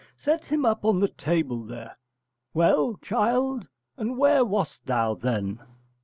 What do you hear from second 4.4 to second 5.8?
wast thou then?